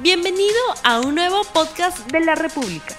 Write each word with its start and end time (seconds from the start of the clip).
Bienvenido 0.00 0.54
a 0.84 1.00
un 1.00 1.16
nuevo 1.16 1.42
podcast 1.52 2.08
de 2.12 2.20
la 2.20 2.36
República. 2.36 2.94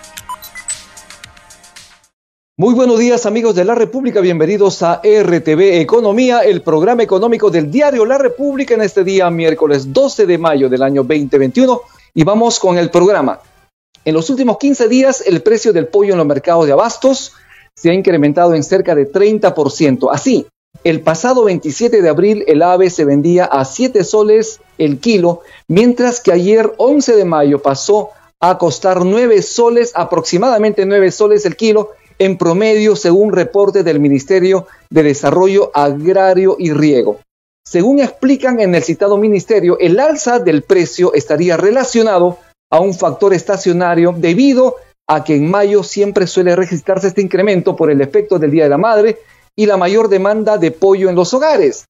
Muy 2.57 2.73
buenos 2.73 2.99
días 2.99 3.25
amigos 3.25 3.55
de 3.55 3.63
la 3.63 3.73
República, 3.73 4.19
bienvenidos 4.19 4.83
a 4.83 4.95
RTV 5.01 5.79
Economía, 5.79 6.41
el 6.41 6.61
programa 6.61 7.01
económico 7.01 7.49
del 7.49 7.71
diario 7.71 8.05
La 8.05 8.17
República 8.17 8.73
en 8.73 8.81
este 8.81 9.05
día 9.05 9.29
miércoles 9.29 9.93
12 9.93 10.25
de 10.25 10.37
mayo 10.37 10.67
del 10.67 10.83
año 10.83 11.03
2021 11.03 11.81
y 12.15 12.25
vamos 12.25 12.59
con 12.59 12.77
el 12.77 12.89
programa. 12.89 13.39
En 14.03 14.13
los 14.13 14.29
últimos 14.29 14.57
15 14.57 14.89
días 14.89 15.23
el 15.25 15.41
precio 15.41 15.71
del 15.71 15.87
pollo 15.87 16.11
en 16.11 16.17
los 16.17 16.27
mercados 16.27 16.65
de 16.65 16.73
abastos 16.73 17.31
se 17.75 17.91
ha 17.91 17.93
incrementado 17.93 18.53
en 18.55 18.63
cerca 18.63 18.93
de 18.93 19.09
30%. 19.09 20.09
Así, 20.11 20.45
el 20.83 21.01
pasado 21.01 21.43
27 21.43 22.01
de 22.01 22.09
abril 22.09 22.43
el 22.47 22.61
ave 22.61 22.89
se 22.89 23.05
vendía 23.05 23.45
a 23.45 23.65
7 23.65 24.03
soles 24.03 24.61
el 24.77 24.99
kilo, 24.99 25.41
mientras 25.67 26.21
que 26.21 26.31
ayer 26.31 26.73
11 26.77 27.15
de 27.15 27.25
mayo 27.25 27.61
pasó 27.61 28.09
a 28.39 28.57
costar 28.57 29.03
9 29.03 29.41
soles, 29.41 29.91
aproximadamente 29.93 30.85
9 30.85 31.11
soles 31.11 31.45
el 31.45 31.55
kilo, 31.57 31.91
en 32.17 32.37
promedio 32.37 32.95
según 32.95 33.33
reporte 33.33 33.83
del 33.83 33.99
Ministerio 33.99 34.67
de 34.89 35.03
Desarrollo 35.03 35.71
Agrario 35.73 36.55
y 36.57 36.71
Riego. 36.71 37.19
Según 37.65 37.99
explican 37.99 38.59
en 38.59 38.73
el 38.73 38.83
citado 38.83 39.17
ministerio, 39.17 39.77
el 39.79 39.99
alza 39.99 40.39
del 40.39 40.63
precio 40.63 41.13
estaría 41.13 41.55
relacionado 41.55 42.39
a 42.71 42.79
un 42.79 42.93
factor 42.93 43.33
estacionario 43.33 44.13
debido 44.17 44.75
a 45.07 45.23
que 45.23 45.35
en 45.35 45.49
mayo 45.49 45.83
siempre 45.83 46.27
suele 46.27 46.55
registrarse 46.55 47.07
este 47.07 47.21
incremento 47.21 47.75
por 47.75 47.91
el 47.91 48.01
efecto 48.01 48.39
del 48.39 48.51
Día 48.51 48.63
de 48.63 48.69
la 48.69 48.77
Madre 48.77 49.19
y 49.59 49.65
la 49.65 49.75
mayor 49.75 50.07
demanda 50.07 50.57
de 50.57 50.71
pollo 50.71 51.09
en 51.09 51.15
los 51.15 51.33
hogares. 51.33 51.83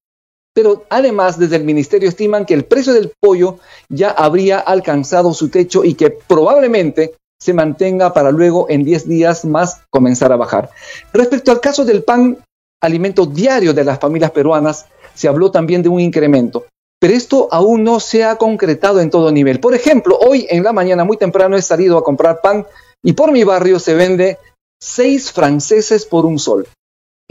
Pero 0.55 0.86
además 0.90 1.38
desde 1.38 1.58
el 1.58 1.66
ministerio 1.66 2.10
estiman 2.10 2.48
que 2.48 2.55
el 2.55 2.66
precio 2.66 2.94
del 2.94 3.12
pollo 3.22 3.60
ya 3.90 4.10
habría 4.10 4.58
alcanzado 4.58 5.36
su 5.36 5.50
techo 5.50 5.84
y 5.84 5.94
que 5.94 6.10
probablemente 6.10 7.13
se 7.40 7.54
mantenga 7.54 8.12
para 8.12 8.32
luego 8.32 8.66
en 8.70 8.84
10 8.84 9.08
días 9.08 9.46
más 9.46 9.82
comenzar 9.91 10.32
a 10.32 10.35
bajar. 10.35 10.71
Respecto 11.13 11.52
al 11.52 11.62
caso 11.62 11.85
del 11.85 12.04
pan, 12.04 12.40
alimento 12.82 13.27
diario 13.27 13.71
de 13.71 13.84
las 13.84 13.99
familias 13.99 14.32
peruanas, 14.32 14.88
se 15.13 15.27
habló 15.27 15.52
también 15.52 15.84
de 15.84 15.90
un 15.90 15.99
incremento, 15.99 16.65
pero 16.99 17.13
esto 17.13 17.49
aún 17.52 17.84
no 17.84 17.99
se 17.99 18.24
ha 18.24 18.38
concretado 18.38 18.99
en 18.99 19.12
todo 19.12 19.32
nivel. 19.32 19.60
Por 19.60 19.76
ejemplo, 19.76 20.18
hoy 20.18 20.48
en 20.49 20.63
la 20.63 20.74
mañana 20.74 21.04
muy 21.04 21.18
temprano 21.18 21.55
he 21.55 21.62
salido 21.62 21.99
a 21.99 22.04
comprar 22.04 22.41
pan 22.41 22.65
y 23.04 23.13
por 23.13 23.32
mi 23.32 23.43
barrio 23.43 23.77
se 23.77 23.93
vende 23.93 24.40
6 24.82 25.32
franceses 25.34 26.08
por 26.08 26.26
un 26.26 26.40
sol. 26.40 26.68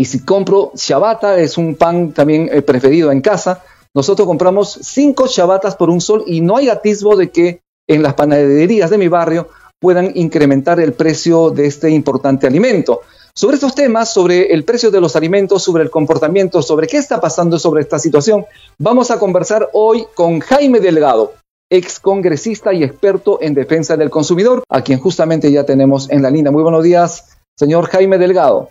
Y 0.00 0.04
si 0.04 0.24
compro 0.24 0.70
ciabatta, 0.76 1.40
es 1.40 1.58
un 1.58 1.74
pan 1.74 2.12
también 2.12 2.48
eh, 2.52 2.62
preferido 2.62 3.10
en 3.10 3.20
casa, 3.20 3.64
nosotros 3.94 4.28
compramos 4.28 4.78
cinco 4.82 5.26
ciabatas 5.26 5.74
por 5.74 5.90
un 5.90 6.00
sol 6.00 6.22
y 6.24 6.40
no 6.40 6.56
hay 6.56 6.68
atisbo 6.68 7.16
de 7.16 7.30
que 7.30 7.62
en 7.88 8.04
las 8.04 8.14
panaderías 8.14 8.90
de 8.90 8.98
mi 8.98 9.08
barrio 9.08 9.48
puedan 9.80 10.12
incrementar 10.14 10.78
el 10.78 10.92
precio 10.92 11.50
de 11.50 11.66
este 11.66 11.90
importante 11.90 12.46
alimento. 12.46 13.00
Sobre 13.34 13.56
estos 13.56 13.74
temas, 13.74 14.12
sobre 14.12 14.52
el 14.52 14.62
precio 14.64 14.92
de 14.92 15.00
los 15.00 15.16
alimentos, 15.16 15.64
sobre 15.64 15.82
el 15.82 15.90
comportamiento, 15.90 16.62
sobre 16.62 16.86
qué 16.86 16.98
está 16.98 17.20
pasando 17.20 17.58
sobre 17.58 17.82
esta 17.82 17.98
situación, 17.98 18.44
vamos 18.78 19.10
a 19.10 19.18
conversar 19.18 19.68
hoy 19.72 20.06
con 20.14 20.38
Jaime 20.38 20.78
Delgado, 20.78 21.32
ex 21.70 21.98
congresista 21.98 22.72
y 22.72 22.84
experto 22.84 23.38
en 23.40 23.54
defensa 23.54 23.96
del 23.96 24.10
consumidor, 24.10 24.62
a 24.68 24.82
quien 24.82 25.00
justamente 25.00 25.50
ya 25.50 25.64
tenemos 25.64 26.08
en 26.08 26.22
la 26.22 26.30
línea. 26.30 26.52
Muy 26.52 26.62
buenos 26.62 26.84
días, 26.84 27.36
señor 27.56 27.86
Jaime 27.86 28.18
Delgado. 28.18 28.70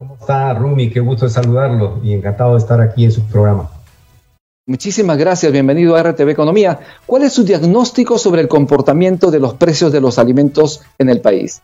¿Cómo 0.00 0.14
está, 0.14 0.54
Rumi? 0.54 0.90
Qué 0.90 1.00
gusto 1.00 1.28
saludarlo 1.28 1.98
y 2.04 2.12
encantado 2.12 2.52
de 2.52 2.58
estar 2.58 2.80
aquí 2.80 3.04
en 3.04 3.10
su 3.10 3.26
programa. 3.26 3.68
Muchísimas 4.64 5.18
gracias, 5.18 5.50
bienvenido 5.50 5.96
a 5.96 6.02
RTV 6.04 6.28
Economía. 6.28 6.78
¿Cuál 7.04 7.24
es 7.24 7.32
su 7.32 7.42
diagnóstico 7.42 8.16
sobre 8.16 8.42
el 8.42 8.46
comportamiento 8.46 9.32
de 9.32 9.40
los 9.40 9.54
precios 9.54 9.90
de 9.90 10.00
los 10.00 10.20
alimentos 10.20 10.82
en 10.98 11.08
el 11.08 11.20
país? 11.20 11.62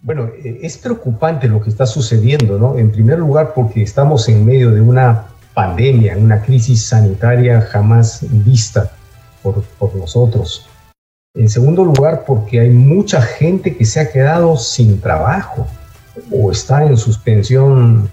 Bueno, 0.00 0.30
eh, 0.44 0.60
es 0.62 0.78
preocupante 0.78 1.48
lo 1.48 1.60
que 1.60 1.70
está 1.70 1.86
sucediendo, 1.86 2.56
¿no? 2.56 2.78
En 2.78 2.92
primer 2.92 3.18
lugar, 3.18 3.52
porque 3.52 3.82
estamos 3.82 4.28
en 4.28 4.46
medio 4.46 4.70
de 4.70 4.80
una 4.80 5.26
pandemia, 5.54 6.16
una 6.16 6.40
crisis 6.40 6.86
sanitaria 6.86 7.60
jamás 7.62 8.20
vista 8.30 8.92
por, 9.42 9.60
por 9.62 9.96
nosotros. 9.96 10.68
En 11.36 11.48
segundo 11.48 11.84
lugar, 11.84 12.24
porque 12.24 12.60
hay 12.60 12.70
mucha 12.70 13.20
gente 13.20 13.76
que 13.76 13.84
se 13.84 13.98
ha 13.98 14.12
quedado 14.12 14.56
sin 14.56 15.00
trabajo 15.00 15.66
o 16.30 16.52
está 16.52 16.84
en 16.86 16.96
suspensión 16.96 18.08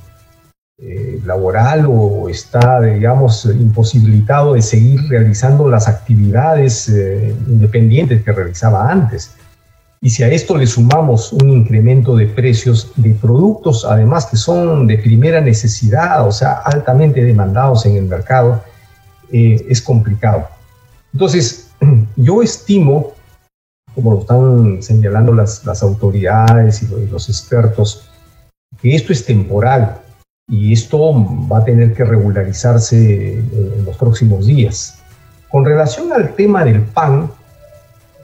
eh, 0.79 1.21
laboral 1.23 1.85
o 1.87 2.27
está, 2.29 2.81
digamos, 2.81 3.45
imposibilitado 3.45 4.55
de 4.55 4.63
seguir 4.63 5.07
realizando 5.07 5.69
las 5.69 5.87
actividades 5.87 6.89
eh, 6.89 7.35
independientes 7.47 8.23
que 8.23 8.31
realizaba 8.31 8.91
antes. 8.91 9.35
Y 10.01 10.09
si 10.09 10.23
a 10.23 10.29
esto 10.29 10.57
le 10.57 10.65
sumamos 10.65 11.31
un 11.31 11.51
incremento 11.51 12.15
de 12.15 12.25
precios 12.25 12.91
de 12.95 13.11
productos, 13.11 13.85
además 13.85 14.25
que 14.25 14.37
son 14.37 14.87
de 14.87 14.97
primera 14.97 15.39
necesidad, 15.41 16.27
o 16.27 16.31
sea, 16.31 16.53
altamente 16.53 17.23
demandados 17.23 17.85
en 17.85 17.97
el 17.97 18.05
mercado, 18.05 18.63
eh, 19.31 19.63
es 19.69 19.79
complicado. 19.79 20.47
Entonces, 21.13 21.70
yo 22.15 22.41
estimo, 22.41 23.13
como 23.93 24.11
lo 24.13 24.19
están 24.21 24.81
señalando 24.81 25.33
las, 25.33 25.65
las 25.65 25.83
autoridades 25.83 26.83
y 26.83 26.87
los 27.07 27.29
expertos, 27.29 28.09
que 28.81 28.95
esto 28.95 29.11
es 29.11 29.25
temporal 29.25 29.97
y 30.47 30.73
esto 30.73 31.13
va 31.51 31.59
a 31.59 31.65
tener 31.65 31.93
que 31.93 32.03
regularizarse 32.03 33.39
en 33.39 33.85
los 33.85 33.97
próximos 33.97 34.45
días. 34.45 34.99
Con 35.49 35.65
relación 35.65 36.13
al 36.13 36.35
tema 36.35 36.63
del 36.63 36.81
pan, 36.81 37.29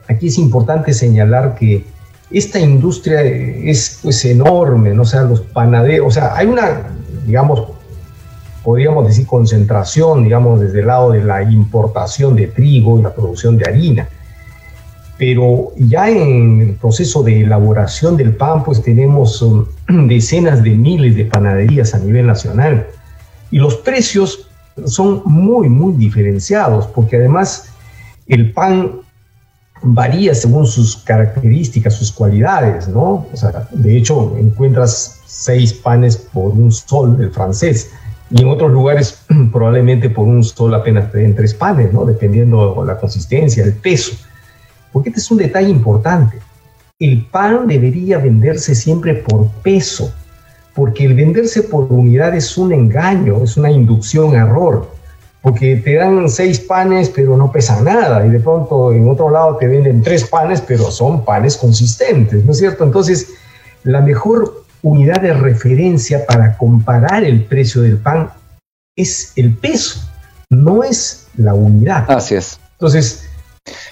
aquí 0.08 0.28
es 0.28 0.38
importante 0.38 0.92
señalar 0.92 1.54
que 1.54 1.84
esta 2.30 2.58
industria 2.58 3.22
es 3.22 4.00
pues 4.02 4.24
enorme, 4.24 4.92
¿no? 4.94 5.02
o 5.02 5.06
sea, 5.06 5.22
los 5.22 5.40
panaderos, 5.40 6.06
o 6.06 6.10
sea, 6.10 6.36
hay 6.36 6.46
una, 6.46 6.82
digamos, 7.26 7.77
podríamos 8.62 9.06
decir, 9.06 9.26
concentración, 9.26 10.24
digamos, 10.24 10.60
desde 10.60 10.80
el 10.80 10.86
lado 10.86 11.12
de 11.12 11.22
la 11.22 11.42
importación 11.42 12.36
de 12.36 12.48
trigo 12.48 12.98
y 12.98 13.02
la 13.02 13.14
producción 13.14 13.56
de 13.56 13.68
harina. 13.68 14.08
Pero 15.16 15.72
ya 15.76 16.08
en 16.08 16.60
el 16.60 16.74
proceso 16.74 17.22
de 17.22 17.42
elaboración 17.42 18.16
del 18.16 18.36
pan, 18.36 18.62
pues 18.62 18.82
tenemos 18.82 19.42
um, 19.42 19.66
decenas 20.08 20.62
de 20.62 20.70
miles 20.70 21.16
de 21.16 21.24
panaderías 21.24 21.94
a 21.94 21.98
nivel 21.98 22.26
nacional. 22.26 22.86
Y 23.50 23.58
los 23.58 23.76
precios 23.76 24.48
son 24.86 25.22
muy, 25.24 25.68
muy 25.68 25.94
diferenciados, 25.94 26.86
porque 26.86 27.16
además 27.16 27.70
el 28.28 28.52
pan 28.52 29.00
varía 29.82 30.34
según 30.34 30.66
sus 30.66 30.96
características, 30.96 31.94
sus 31.94 32.12
cualidades, 32.12 32.88
¿no? 32.88 33.26
O 33.32 33.36
sea, 33.36 33.68
de 33.72 33.96
hecho, 33.96 34.36
encuentras 34.38 35.20
seis 35.26 35.72
panes 35.72 36.16
por 36.16 36.52
un 36.52 36.72
sol, 36.72 37.16
el 37.20 37.30
francés, 37.30 37.90
y 38.30 38.42
en 38.42 38.48
otros 38.48 38.70
lugares 38.70 39.24
probablemente 39.52 40.10
por 40.10 40.26
un 40.26 40.42
sol 40.44 40.74
apenas 40.74 41.14
en 41.14 41.34
tres 41.34 41.54
panes, 41.54 41.92
¿no? 41.92 42.04
Dependiendo 42.04 42.84
la 42.84 42.98
consistencia, 42.98 43.64
el 43.64 43.74
peso. 43.74 44.16
Porque 44.92 45.10
este 45.10 45.20
es 45.20 45.30
un 45.30 45.38
detalle 45.38 45.68
importante. 45.68 46.38
El 46.98 47.26
pan 47.26 47.66
debería 47.66 48.18
venderse 48.18 48.74
siempre 48.74 49.14
por 49.14 49.46
peso, 49.62 50.12
porque 50.74 51.04
el 51.04 51.14
venderse 51.14 51.62
por 51.62 51.84
unidad 51.92 52.34
es 52.34 52.58
un 52.58 52.72
engaño, 52.72 53.42
es 53.44 53.56
una 53.56 53.70
inducción 53.70 54.34
a 54.34 54.40
error, 54.40 54.90
porque 55.42 55.76
te 55.76 55.94
dan 55.94 56.28
seis 56.28 56.58
panes 56.58 57.08
pero 57.08 57.36
no 57.36 57.52
pesan 57.52 57.84
nada 57.84 58.26
y 58.26 58.30
de 58.30 58.40
pronto 58.40 58.92
en 58.92 59.08
otro 59.08 59.30
lado 59.30 59.56
te 59.56 59.68
venden 59.68 60.02
tres 60.02 60.24
panes 60.24 60.60
pero 60.60 60.90
son 60.90 61.24
panes 61.24 61.56
consistentes, 61.56 62.44
¿no 62.44 62.50
es 62.50 62.58
cierto? 62.58 62.84
Entonces, 62.84 63.28
la 63.84 64.00
mejor 64.00 64.64
unidad 64.82 65.20
de 65.20 65.34
referencia 65.34 66.24
para 66.26 66.56
comparar 66.56 67.24
el 67.24 67.44
precio 67.44 67.82
del 67.82 67.98
pan 67.98 68.30
es 68.96 69.32
el 69.36 69.54
peso, 69.54 70.00
no 70.50 70.82
es 70.82 71.28
la 71.36 71.54
unidad. 71.54 72.10
Así 72.10 72.34
es. 72.34 72.60
Entonces, 72.72 73.28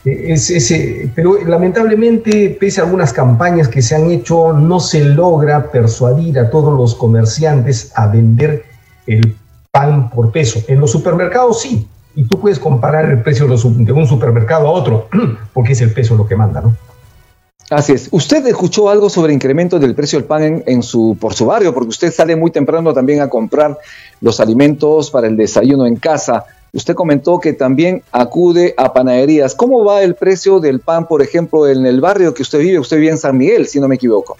es 0.05 0.51
ese, 0.51 1.11
pero 1.15 1.45
lamentablemente, 1.45 2.57
pese 2.59 2.81
a 2.81 2.85
algunas 2.85 3.13
campañas 3.13 3.69
que 3.69 3.83
se 3.83 3.95
han 3.95 4.11
hecho, 4.11 4.53
no 4.53 4.81
se 4.81 5.05
logra 5.05 5.71
persuadir 5.71 6.39
a 6.39 6.51
todos 6.51 6.77
los 6.77 6.95
comerciantes 6.95 7.93
a 7.95 8.07
vender 8.07 8.65
el 9.07 9.37
pan 9.71 10.11
por 10.11 10.33
peso. 10.33 10.61
En 10.69 10.81
los 10.81 10.91
supermercados 10.91 11.61
sí, 11.63 11.87
y 12.15 12.25
tú 12.25 12.41
puedes 12.41 12.59
comparar 12.59 13.11
el 13.11 13.23
precio 13.23 13.47
de 13.47 13.93
un 13.93 14.07
supermercado 14.07 14.69
a 14.69 14.71
otro, 14.71 15.09
porque 15.53 15.73
es 15.73 15.81
el 15.83 15.93
peso 15.93 16.17
lo 16.17 16.27
que 16.27 16.37
manda, 16.37 16.61
¿no? 16.61 16.75
Así 17.71 17.93
es. 17.93 18.09
¿Usted 18.13 18.47
escuchó 18.47 18.89
algo 18.89 19.11
sobre 19.11 19.33
incremento 19.33 19.79
del 19.79 19.95
precio 19.95 20.21
del 20.21 20.27
pan 20.27 20.63
en, 20.67 20.83
su, 20.83 21.17
por 21.21 21.35
su 21.35 21.47
barrio? 21.47 21.75
Porque 21.75 21.89
usted 21.89 22.13
sale 22.13 22.37
muy 22.37 22.53
temprano 22.53 22.95
también 22.95 23.21
a 23.21 23.29
comprar 23.29 23.77
los 24.21 24.39
alimentos 24.39 25.11
para 25.11 25.27
el 25.27 25.37
desayuno 25.37 25.87
en 25.87 25.97
casa. 25.97 26.45
Usted 26.73 26.95
comentó 26.95 27.41
que 27.41 27.55
también 27.55 28.03
acude 28.13 28.75
a 28.77 28.93
panaderías. 28.93 29.55
¿Cómo 29.55 29.85
va 29.85 30.03
el 30.03 30.15
precio 30.15 30.61
del 30.61 30.79
pan, 30.79 31.09
por 31.09 31.23
ejemplo, 31.23 31.67
en 31.67 31.87
el 31.87 32.01
barrio 32.01 32.35
que 32.35 32.43
usted 32.43 32.61
vive? 32.61 32.79
Usted 32.79 32.99
vive 32.99 33.11
en 33.11 33.19
San 33.19 33.37
Miguel, 33.37 33.67
si 33.67 33.81
no 33.81 33.89
me 33.89 33.97
equivoco. 33.97 34.37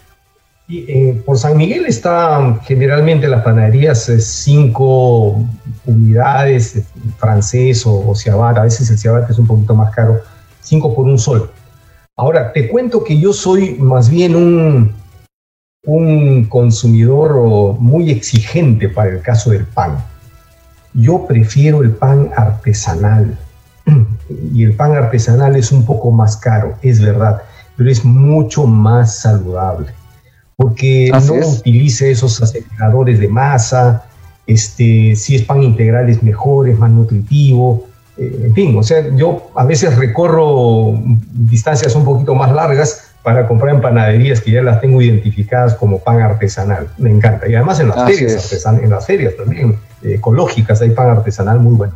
Eh, 0.69 1.23
por 1.25 1.39
San 1.39 1.57
Miguel 1.57 1.87
está 1.87 2.61
generalmente 2.65 3.29
las 3.29 3.43
panaderías 3.43 4.09
eh, 4.09 4.21
cinco 4.21 5.37
unidades, 5.85 6.83
francés 7.19 7.87
o, 7.87 8.09
o 8.09 8.15
ciabatta, 8.17 8.63
a 8.63 8.65
veces 8.65 8.91
el 8.91 8.99
ciabatta 8.99 9.33
es 9.33 9.39
un 9.39 9.47
poquito 9.47 9.77
más 9.77 9.95
caro, 9.95 10.21
cinco 10.61 10.93
por 10.93 11.05
un 11.05 11.21
sol. 11.21 11.51
Ahora, 12.19 12.51
te 12.53 12.69
cuento 12.69 13.05
que 13.05 13.19
yo 13.19 13.35
soy 13.35 13.75
más 13.75 14.09
bien 14.09 14.35
un, 14.35 14.93
un 15.85 16.45
consumidor 16.47 17.79
muy 17.79 18.11
exigente 18.11 18.89
para 18.89 19.11
el 19.11 19.21
caso 19.21 19.51
del 19.51 19.67
pan. 19.67 20.03
Yo 20.95 21.27
prefiero 21.27 21.83
el 21.83 21.91
pan 21.91 22.31
artesanal. 22.37 23.39
Y 24.53 24.65
el 24.65 24.75
pan 24.75 24.93
artesanal 24.97 25.55
es 25.55 25.71
un 25.71 25.87
poco 25.87 26.11
más 26.11 26.37
caro, 26.37 26.77
es 26.83 27.01
verdad, 27.01 27.43
pero 27.77 27.89
es 27.89 28.05
mucho 28.05 28.67
más 28.67 29.19
saludable. 29.21 29.93
Porque 30.57 31.13
no 31.13 31.49
utiliza 31.49 32.07
esos 32.07 32.43
aceleradores 32.43 33.21
de 33.21 33.29
masa. 33.29 34.05
Este, 34.49 35.15
si 35.15 35.37
es 35.37 35.43
pan 35.43 35.63
integral 35.63 36.09
es 36.09 36.25
mejor, 36.25 36.69
es 36.69 36.77
más 36.77 36.91
nutritivo. 36.91 37.87
Eh, 38.19 38.43
en 38.45 38.55
fin, 38.55 38.79
o 38.79 38.83
sea, 38.83 39.15
yo 39.15 39.51
a 39.55 39.65
veces 39.65 39.97
recorro 39.97 40.95
distancias 41.33 41.95
un 41.95 42.05
poquito 42.05 42.35
más 42.35 42.53
largas 42.53 43.13
para 43.23 43.49
comprar 43.49 43.75
en 43.75 43.81
panaderías 43.81 44.41
que 44.41 44.53
ya 44.53 44.63
las 44.63 44.81
tengo 44.81 45.03
identificadas 45.03 45.75
como 45.75 45.99
pan 45.99 46.21
artesanal. 46.21 46.89
Me 46.97 47.11
encanta. 47.11 47.49
Y 47.49 47.55
además 47.55 47.81
en 47.81 47.89
las 47.89 48.05
ferias, 48.05 48.67
en 48.67 48.91
las 48.91 49.07
ferias 49.07 49.37
también 49.37 49.79
eh, 50.03 50.15
ecológicas 50.15 50.81
hay 50.81 50.91
pan 50.91 51.11
artesanal 51.11 51.59
muy 51.59 51.75
bueno. 51.75 51.95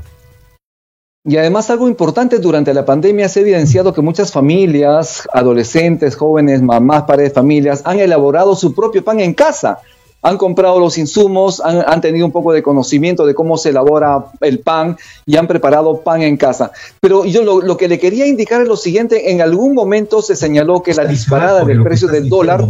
Y 1.23 1.37
además 1.37 1.69
algo 1.69 1.87
importante, 1.87 2.39
durante 2.39 2.73
la 2.73 2.87
pandemia 2.87 3.29
se 3.29 3.41
ha 3.41 3.43
evidenciado 3.43 3.93
que 3.93 4.01
muchas 4.01 4.33
familias, 4.33 5.29
adolescentes, 5.33 6.17
jóvenes, 6.17 6.63
mamás, 6.63 7.03
padres 7.03 7.29
de 7.29 7.35
familias, 7.35 7.83
han 7.85 8.01
elaborado 8.01 8.57
su 8.57 8.75
propio 8.75 9.05
pan 9.05 9.21
en 9.21 9.35
casa 9.35 9.81
han 10.23 10.37
comprado 10.37 10.79
los 10.79 10.99
insumos, 10.99 11.61
han, 11.61 12.01
tenido 12.01 12.27
un 12.27 12.33
poco 12.33 12.53
de 12.53 12.63
conocimiento 12.63 13.25
de 13.25 13.35
cómo 13.35 13.57
se 13.57 13.71
elabora 13.71 14.27
el 14.41 14.61
pan 14.61 14.97
y 15.25 15.37
han 15.37 15.47
preparado 15.47 16.03
pan 16.03 16.23
en 16.23 16.37
casa. 16.37 16.73
Pero 17.01 17.25
yo 17.25 17.43
lo, 17.43 17.77
que 17.77 17.89
le 17.89 17.99
quería 17.99 18.27
indicar 18.27 18.61
es 18.61 18.69
lo 18.69 18.77
siguiente, 18.77 19.31
en 19.31 19.41
algún 19.41 19.75
momento 19.75 20.21
se 20.21 20.37
señaló 20.37 20.83
que 20.83 20.95
la 20.95 21.07
disparada 21.07 21.65
del 21.65 21.83
precio 21.83 22.09
del 22.09 22.29
dólar, 22.29 22.65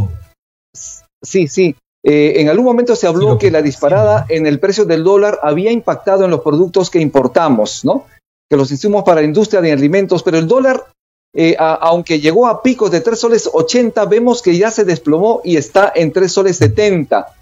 sí, 1.22 1.48
sí, 1.48 1.74
eh, 2.04 2.34
en 2.36 2.48
algún 2.48 2.64
momento 2.64 2.94
se 2.94 3.06
habló 3.06 3.36
que, 3.36 3.50
la 3.50 3.62
disparada 3.62 4.26
en 4.28 4.46
el 4.46 4.60
precio 4.60 4.84
del 4.84 5.02
dólar 5.02 5.40
había 5.42 5.72
impactado 5.72 6.24
en 6.24 6.30
los 6.30 6.40
productos 6.40 6.88
que 6.88 7.00
importamos, 7.00 7.84
¿no? 7.84 8.06
Que 8.48 8.56
los 8.56 8.70
insumos 8.70 9.02
para 9.04 9.20
la 9.20 9.26
industria 9.26 9.60
de 9.60 9.72
alimentos, 9.72 10.22
pero 10.22 10.38
el 10.38 10.46
dólar 10.46 10.86
eh, 11.32 11.54
aunque 11.58 12.18
llegó 12.18 12.48
a 12.48 12.60
picos 12.60 12.90
de 12.90 13.00
3 13.00 13.18
soles 13.18 13.50
80, 13.52 14.04
vemos 14.06 14.42
que 14.42 14.56
ya 14.56 14.72
se 14.72 14.84
desplomó 14.84 15.40
y 15.44 15.56
está 15.56 15.92
en 15.94 16.10
3 16.10 16.32
soles 16.32 16.56
70 16.56 17.36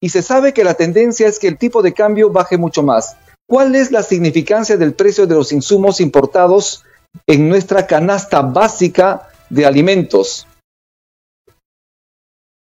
y 0.00 0.10
se 0.10 0.22
sabe 0.22 0.52
que 0.52 0.64
la 0.64 0.74
tendencia 0.74 1.26
es 1.26 1.38
que 1.38 1.48
el 1.48 1.58
tipo 1.58 1.82
de 1.82 1.94
cambio 1.94 2.30
baje 2.30 2.58
mucho 2.58 2.82
más. 2.82 3.16
¿Cuál 3.48 3.74
es 3.74 3.92
la 3.92 4.02
significancia 4.02 4.76
del 4.76 4.94
precio 4.94 5.26
de 5.26 5.36
los 5.36 5.52
insumos 5.52 6.00
importados 6.00 6.84
en 7.26 7.48
nuestra 7.48 7.86
canasta 7.86 8.42
básica 8.42 9.28
de 9.48 9.64
alimentos? 9.64 10.46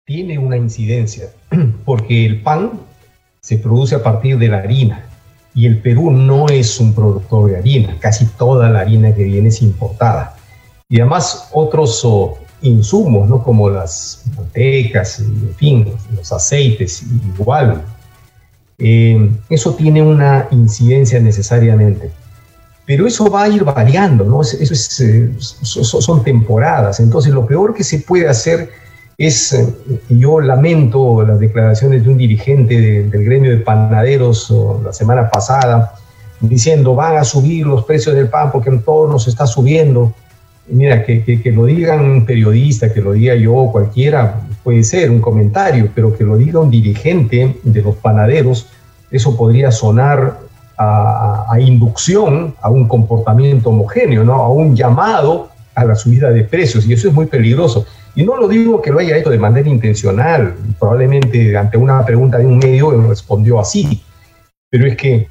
Tiene 0.04 0.38
una 0.38 0.56
incidencia, 0.56 1.30
porque 1.84 2.26
el 2.26 2.42
pan 2.42 2.80
se 3.40 3.58
produce 3.58 3.94
a 3.94 4.02
partir 4.02 4.38
de 4.38 4.48
la 4.48 4.58
harina 4.58 5.06
y 5.54 5.66
el 5.66 5.80
Perú 5.80 6.10
no 6.10 6.48
es 6.48 6.80
un 6.80 6.94
productor 6.94 7.50
de 7.50 7.58
harina, 7.58 7.98
casi 8.00 8.26
toda 8.26 8.68
la 8.68 8.80
harina 8.80 9.14
que 9.14 9.24
viene 9.24 9.48
es 9.48 9.62
importada. 9.62 10.36
Y 10.88 11.00
además 11.00 11.48
otros 11.52 12.04
insumos, 12.62 13.28
¿no? 13.28 13.42
Como 13.42 13.68
las 13.68 14.24
mantecas, 14.36 15.20
en 15.20 15.54
fin, 15.56 15.92
los 16.16 16.32
aceites, 16.32 17.04
igual. 17.36 17.82
Eh, 18.78 19.30
eso 19.48 19.74
tiene 19.74 20.02
una 20.02 20.48
incidencia 20.50 21.20
necesariamente. 21.20 22.10
Pero 22.84 23.06
eso 23.06 23.30
va 23.30 23.44
a 23.44 23.48
ir 23.48 23.64
variando, 23.64 24.24
¿no? 24.24 24.42
Eso 24.42 24.56
es, 24.60 25.00
eh, 25.00 25.30
son 25.38 26.24
temporadas. 26.24 26.98
Entonces, 27.00 27.32
lo 27.32 27.46
peor 27.46 27.74
que 27.74 27.84
se 27.84 28.00
puede 28.00 28.28
hacer 28.28 28.70
es, 29.18 29.52
eh, 29.52 29.66
yo 30.08 30.40
lamento 30.40 31.22
las 31.22 31.38
declaraciones 31.38 32.04
de 32.04 32.10
un 32.10 32.18
dirigente 32.18 33.04
del 33.04 33.24
gremio 33.24 33.50
de 33.50 33.58
panaderos 33.58 34.52
la 34.84 34.92
semana 34.92 35.30
pasada, 35.30 35.94
diciendo 36.40 36.96
van 36.96 37.18
a 37.18 37.24
subir 37.24 37.66
los 37.66 37.84
precios 37.84 38.16
del 38.16 38.28
pan 38.28 38.50
porque 38.50 38.70
todo 38.78 39.06
nos 39.08 39.28
está 39.28 39.46
subiendo 39.46 40.12
mira, 40.68 41.04
que, 41.04 41.22
que, 41.22 41.52
lo 41.52 41.66
digan 41.66 42.00
un 42.00 42.26
periodista, 42.26 42.92
que 42.92 43.00
lo 43.00 43.12
diga 43.12 43.34
yo, 43.34 43.68
cualquiera, 43.70 44.40
puede 44.62 44.84
ser 44.84 45.10
un 45.10 45.20
comentario, 45.20 45.90
pero 45.94 46.16
que 46.16 46.24
lo 46.24 46.36
diga 46.36 46.60
un 46.60 46.70
dirigente 46.70 47.56
de 47.62 47.82
los 47.82 47.96
panaderos, 47.96 48.68
eso 49.10 49.36
podría 49.36 49.70
sonar 49.70 50.38
a, 50.78 51.56
inducción 51.60 52.54
a 52.60 52.70
un 52.70 52.88
comportamiento 52.88 53.70
homogéneo, 53.70 54.24
¿no? 54.24 54.34
a 54.34 54.48
un 54.48 54.74
llamado 54.74 55.50
a 55.74 55.84
la 55.84 55.94
subida 55.94 56.30
de 56.30 56.44
precios, 56.44 56.86
y 56.86 56.92
eso 56.92 57.08
es 57.08 57.14
muy 57.14 57.26
peligroso. 57.26 57.86
Y 58.14 58.24
no 58.24 58.36
lo 58.36 58.48
digo 58.48 58.82
que 58.82 58.90
lo 58.90 58.98
haya 58.98 59.16
hecho 59.16 59.30
de 59.30 59.38
manera 59.38 59.68
intencional, 59.68 60.54
probablemente 60.78 61.56
ante 61.56 61.76
una 61.76 62.04
pregunta 62.04 62.38
de 62.38 62.46
un 62.46 62.58
medio 62.58 62.90
respondió 63.08 63.60
así, 63.60 64.02
pero 64.70 64.86
es 64.86 64.96
que 64.96 65.28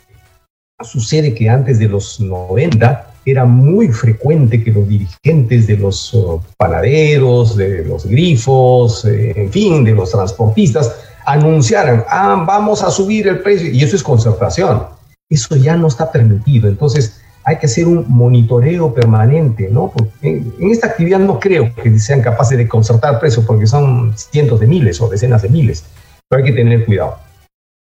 sucede 0.83 1.33
que 1.33 1.49
antes 1.49 1.77
de 1.77 1.87
los 1.87 2.19
90 2.19 3.10
era 3.25 3.45
muy 3.45 3.89
frecuente 3.89 4.63
que 4.63 4.71
los 4.71 4.87
dirigentes 4.87 5.67
de 5.67 5.77
los 5.77 6.13
uh, 6.13 6.41
panaderos, 6.57 7.55
de 7.55 7.85
los 7.85 8.05
grifos, 8.05 9.05
eh, 9.05 9.33
en 9.35 9.51
fin, 9.51 9.83
de 9.83 9.93
los 9.93 10.11
transportistas, 10.11 10.95
anunciaran, 11.25 12.03
ah, 12.09 12.43
vamos 12.47 12.83
a 12.83 12.89
subir 12.89 13.27
el 13.27 13.39
precio, 13.39 13.69
y 13.69 13.83
eso 13.83 13.95
es 13.95 14.03
concertación. 14.03 14.83
Eso 15.29 15.55
ya 15.55 15.75
no 15.75 15.87
está 15.87 16.11
permitido. 16.11 16.67
Entonces, 16.67 17.21
hay 17.43 17.57
que 17.57 17.67
hacer 17.67 17.87
un 17.87 18.05
monitoreo 18.07 18.93
permanente, 18.93 19.69
¿no? 19.71 19.93
en, 20.21 20.53
en, 20.59 20.71
esta 20.71 20.87
actividad 20.87 21.19
no 21.19 21.39
creo 21.39 21.73
que 21.75 21.97
sean 21.99 22.21
capaces 22.21 22.57
de 22.57 22.67
concertar 22.67 23.19
precios 23.19 23.45
porque 23.45 23.65
son 23.65 24.13
cientos 24.15 24.59
de 24.59 24.67
miles 24.67 25.01
o 25.01 25.09
decenas 25.09 25.41
de 25.41 25.49
miles, 25.49 25.83
pero 26.27 26.43
hay 26.43 26.51
que 26.51 26.55
tener 26.55 26.85
cuidado. 26.85 27.17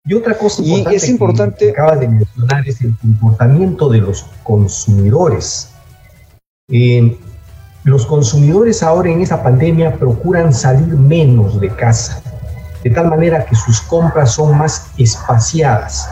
Y 0.05 0.13
otra 0.13 0.37
cosa 0.37 0.61
importante, 0.61 0.95
es 0.95 1.09
importante 1.09 1.57
que 1.65 1.71
acabas 1.71 1.99
de 1.99 2.07
mencionar 2.07 2.67
es 2.67 2.79
el 2.81 2.95
comportamiento 2.97 3.89
de 3.89 3.99
los 3.99 4.23
consumidores. 4.43 5.71
Eh, 6.69 7.17
los 7.83 8.05
consumidores 8.05 8.83
ahora 8.83 9.09
en 9.09 9.21
esa 9.21 9.41
pandemia 9.41 9.95
procuran 9.95 10.53
salir 10.53 10.95
menos 10.95 11.59
de 11.59 11.69
casa, 11.69 12.21
de 12.83 12.89
tal 12.91 13.09
manera 13.09 13.45
que 13.45 13.55
sus 13.55 13.81
compras 13.81 14.31
son 14.33 14.55
más 14.57 14.87
espaciadas. 14.97 16.07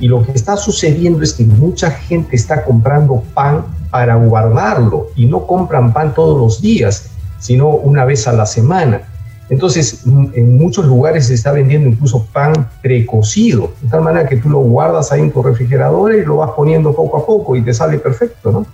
Y 0.00 0.08
lo 0.08 0.24
que 0.24 0.32
está 0.32 0.56
sucediendo 0.56 1.22
es 1.22 1.34
que 1.34 1.44
mucha 1.44 1.90
gente 1.90 2.36
está 2.36 2.64
comprando 2.64 3.22
pan 3.34 3.64
para 3.90 4.16
guardarlo 4.16 5.08
y 5.16 5.26
no 5.26 5.46
compran 5.46 5.92
pan 5.92 6.14
todos 6.14 6.38
los 6.38 6.62
días, 6.62 7.10
sino 7.38 7.68
una 7.68 8.06
vez 8.06 8.26
a 8.26 8.32
la 8.32 8.46
semana. 8.46 9.02
Entonces, 9.50 10.04
en 10.06 10.56
muchos 10.56 10.86
lugares 10.86 11.26
se 11.26 11.34
está 11.34 11.52
vendiendo 11.52 11.88
incluso 11.88 12.26
pan 12.32 12.70
precocido, 12.82 13.72
de 13.82 13.88
tal 13.88 14.02
manera 14.02 14.28
que 14.28 14.36
tú 14.36 14.48
lo 14.48 14.60
guardas 14.60 15.12
ahí 15.12 15.20
en 15.20 15.30
tu 15.30 15.42
refrigerador 15.42 16.14
y 16.14 16.24
lo 16.24 16.36
vas 16.36 16.52
poniendo 16.52 16.94
poco 16.94 17.18
a 17.18 17.26
poco 17.26 17.54
y 17.54 17.62
te 17.62 17.74
sale 17.74 17.98
perfecto, 17.98 18.50
¿no? 18.50 18.66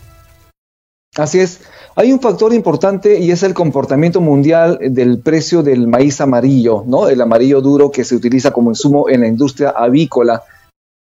Así 1.16 1.40
es. 1.40 1.60
Hay 1.96 2.12
un 2.12 2.20
factor 2.20 2.54
importante 2.54 3.18
y 3.18 3.32
es 3.32 3.42
el 3.42 3.52
comportamiento 3.52 4.20
mundial 4.20 4.78
del 4.80 5.18
precio 5.18 5.64
del 5.64 5.88
maíz 5.88 6.20
amarillo, 6.20 6.84
¿no? 6.86 7.08
El 7.08 7.20
amarillo 7.20 7.60
duro 7.60 7.90
que 7.90 8.04
se 8.04 8.14
utiliza 8.14 8.52
como 8.52 8.70
insumo 8.70 9.08
en 9.08 9.22
la 9.22 9.26
industria 9.26 9.70
avícola. 9.70 10.44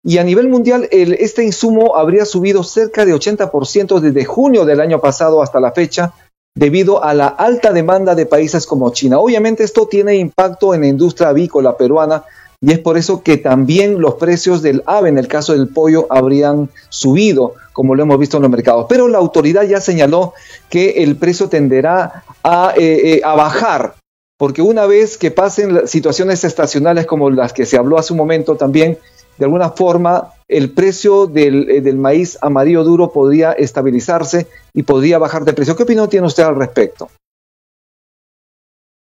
Y 0.02 0.16
a 0.16 0.24
nivel 0.24 0.48
mundial, 0.48 0.88
este 0.90 1.44
insumo 1.44 1.96
habría 1.96 2.24
subido 2.24 2.62
cerca 2.62 3.04
de 3.04 3.14
80% 3.14 4.00
desde 4.00 4.24
junio 4.24 4.64
del 4.64 4.80
año 4.80 4.98
pasado 5.00 5.42
hasta 5.42 5.60
la 5.60 5.72
fecha, 5.72 6.14
debido 6.54 7.04
a 7.04 7.14
la 7.14 7.28
alta 7.28 7.72
demanda 7.72 8.14
de 8.14 8.26
países 8.26 8.66
como 8.66 8.90
China. 8.92 9.18
Obviamente 9.18 9.64
esto 9.64 9.86
tiene 9.86 10.16
impacto 10.16 10.74
en 10.74 10.82
la 10.82 10.88
industria 10.88 11.28
avícola 11.28 11.76
peruana 11.76 12.24
y 12.60 12.72
es 12.72 12.80
por 12.80 12.98
eso 12.98 13.22
que 13.22 13.36
también 13.36 14.00
los 14.00 14.14
precios 14.14 14.62
del 14.62 14.82
ave, 14.86 15.08
en 15.08 15.18
el 15.18 15.28
caso 15.28 15.52
del 15.52 15.68
pollo, 15.68 16.06
habrían 16.10 16.68
subido, 16.88 17.54
como 17.72 17.94
lo 17.94 18.02
hemos 18.02 18.18
visto 18.18 18.38
en 18.38 18.42
los 18.42 18.50
mercados. 18.50 18.86
Pero 18.88 19.06
la 19.06 19.18
autoridad 19.18 19.62
ya 19.62 19.80
señaló 19.80 20.34
que 20.68 21.04
el 21.04 21.16
precio 21.16 21.48
tenderá 21.48 22.24
a, 22.42 22.74
eh, 22.76 23.14
eh, 23.14 23.20
a 23.24 23.36
bajar, 23.36 23.94
porque 24.36 24.60
una 24.60 24.86
vez 24.86 25.16
que 25.18 25.30
pasen 25.30 25.86
situaciones 25.86 26.42
estacionales 26.42 27.06
como 27.06 27.30
las 27.30 27.52
que 27.52 27.64
se 27.64 27.76
habló 27.76 27.96
hace 27.96 28.12
un 28.12 28.18
momento 28.18 28.56
también, 28.56 28.98
de 29.38 29.44
alguna 29.44 29.70
forma 29.70 30.32
el 30.48 30.70
precio 30.70 31.26
del, 31.26 31.70
eh, 31.70 31.80
del, 31.80 31.96
maíz 31.96 32.38
amarillo 32.40 32.82
duro 32.84 33.12
podría 33.12 33.52
estabilizarse 33.52 34.46
y 34.72 34.82
podría 34.82 35.18
bajar 35.18 35.44
de 35.44 35.52
precio. 35.52 35.76
¿Qué 35.76 35.82
opinión 35.82 36.08
tiene 36.08 36.26
usted 36.26 36.42
al 36.42 36.56
respecto? 36.56 37.08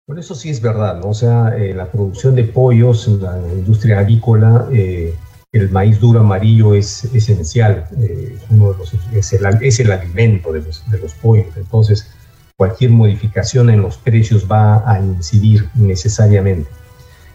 Por 0.07 0.19
eso 0.19 0.35
sí 0.35 0.51
es 0.51 0.61
verdad, 0.61 1.01
¿no? 1.01 1.11
O 1.11 1.15
sea, 1.15 1.57
eh, 1.57 1.75
la 1.75 1.91
producción 1.91 2.35
de 2.35 2.45
pollos 2.45 3.09
la 3.09 3.39
industria 3.53 3.99
agrícola, 3.99 4.69
eh, 4.73 5.15
el 5.53 5.71
maíz 5.71 5.99
duro 6.01 6.21
amarillo 6.21 6.75
es 6.75 7.05
esencial, 7.07 7.89
es, 8.01 8.41
uno 8.51 8.73
de 8.73 8.79
los, 8.79 8.95
es, 9.13 9.33
el, 9.33 9.47
es, 9.63 9.81
el, 9.81 9.91
alimento 9.91 10.53
de 10.53 10.63
los, 10.63 10.89
de 10.91 10.99
los 10.99 11.13
pollos. 11.15 11.57
Entonces, 11.57 12.09
cualquier 12.57 12.91
modificación 12.91 13.69
en 13.69 13.83
los 13.83 13.99
precios 13.99 14.47
va 14.51 14.89
a 14.91 15.01
incidir 15.01 15.69
necesariamente. 15.75 16.71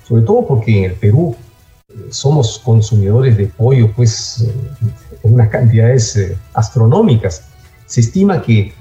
Sobre 0.07 0.23
todo 0.23 0.47
porque 0.47 0.77
en 0.77 0.91
el 0.91 0.93
Perú 0.93 1.35
somos 2.09 2.59
consumidores 2.59 3.37
de 3.37 3.45
pollo, 3.47 3.91
pues, 3.95 4.41
eh, 4.41 4.53
en 5.23 5.33
unas 5.33 5.49
cantidades 5.49 6.15
eh, 6.15 6.37
astronómicas. 6.53 7.43
Se 7.85 8.01
estima 8.01 8.41
que 8.41 8.73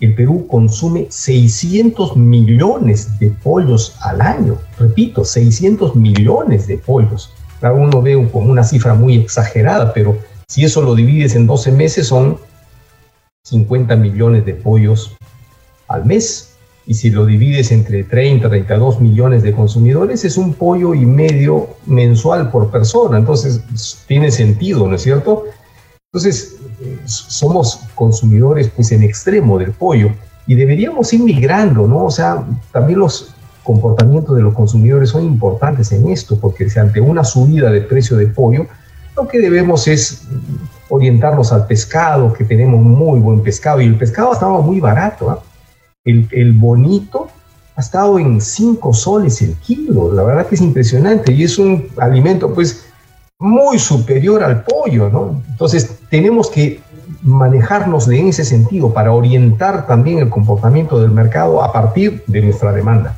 el 0.00 0.14
Perú 0.14 0.46
consume 0.48 1.06
600 1.10 2.16
millones 2.16 3.18
de 3.18 3.30
pollos 3.30 3.96
al 4.00 4.20
año. 4.20 4.58
Repito, 4.78 5.24
600 5.24 5.96
millones 5.96 6.66
de 6.66 6.78
pollos. 6.78 7.32
Cada 7.60 7.74
uno 7.74 8.00
ve 8.00 8.14
como 8.30 8.50
una 8.50 8.62
cifra 8.62 8.94
muy 8.94 9.16
exagerada, 9.16 9.92
pero 9.92 10.16
si 10.46 10.64
eso 10.64 10.82
lo 10.82 10.94
divides 10.94 11.34
en 11.34 11.46
12 11.46 11.72
meses 11.72 12.06
son 12.06 12.38
50 13.44 13.96
millones 13.96 14.46
de 14.46 14.54
pollos 14.54 15.16
al 15.88 16.04
mes. 16.04 16.47
Y 16.88 16.94
si 16.94 17.10
lo 17.10 17.26
divides 17.26 17.70
entre 17.70 18.02
30, 18.02 18.48
32 18.48 18.98
millones 18.98 19.42
de 19.42 19.52
consumidores, 19.52 20.24
es 20.24 20.38
un 20.38 20.54
pollo 20.54 20.94
y 20.94 21.04
medio 21.04 21.68
mensual 21.84 22.50
por 22.50 22.70
persona. 22.70 23.18
Entonces, 23.18 23.60
tiene 24.06 24.30
sentido, 24.30 24.88
¿no 24.88 24.96
es 24.96 25.02
cierto? 25.02 25.44
Entonces, 26.10 26.56
somos 27.04 27.80
consumidores 27.94 28.70
pues 28.74 28.90
en 28.92 29.02
extremo 29.02 29.58
del 29.58 29.72
pollo 29.72 30.12
y 30.46 30.54
deberíamos 30.54 31.12
ir 31.12 31.22
migrando, 31.22 31.86
¿no? 31.86 32.04
O 32.04 32.10
sea, 32.10 32.42
también 32.72 33.00
los 33.00 33.34
comportamientos 33.62 34.34
de 34.34 34.40
los 34.40 34.54
consumidores 34.54 35.10
son 35.10 35.26
importantes 35.26 35.92
en 35.92 36.08
esto, 36.08 36.40
porque 36.40 36.70
si 36.70 36.78
ante 36.78 37.02
una 37.02 37.22
subida 37.22 37.70
de 37.70 37.82
precio 37.82 38.16
de 38.16 38.28
pollo, 38.28 38.66
lo 39.14 39.28
que 39.28 39.40
debemos 39.40 39.86
es 39.88 40.22
orientarnos 40.88 41.52
al 41.52 41.66
pescado, 41.66 42.32
que 42.32 42.44
tenemos 42.44 42.80
muy 42.80 43.20
buen 43.20 43.42
pescado, 43.42 43.82
y 43.82 43.84
el 43.84 43.98
pescado 43.98 44.32
estaba 44.32 44.62
muy 44.62 44.80
barato, 44.80 45.30
¿ah? 45.30 45.42
El, 46.08 46.52
bonito 46.52 47.28
ha 47.76 47.80
estado 47.80 48.18
en 48.18 48.40
5 48.40 48.92
soles 48.92 49.40
el 49.42 49.54
kilo, 49.56 50.12
la 50.12 50.22
verdad 50.22 50.46
que 50.46 50.56
es 50.56 50.60
impresionante, 50.60 51.32
y 51.32 51.44
es 51.44 51.58
un 51.58 51.88
alimento 51.98 52.52
pues 52.52 52.86
muy 53.38 53.78
superior 53.78 54.42
al 54.42 54.64
pollo, 54.64 55.08
¿no? 55.10 55.42
Entonces 55.48 56.00
tenemos 56.10 56.50
que 56.50 56.80
manejarnos 57.22 58.08
en 58.08 58.28
ese 58.28 58.44
sentido 58.44 58.92
para 58.92 59.12
orientar 59.12 59.86
también 59.86 60.18
el 60.18 60.28
comportamiento 60.28 61.00
del 61.00 61.10
mercado 61.10 61.62
a 61.62 61.72
partir 61.72 62.24
de 62.26 62.42
nuestra 62.42 62.72
demanda. 62.72 63.16